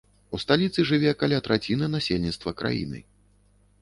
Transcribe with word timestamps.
У 0.35 0.37
сталіцы 0.43 0.85
жыве 0.91 1.11
каля 1.21 1.39
траціны 1.49 1.91
насельніцтва 1.99 2.55
краіны. 2.63 2.99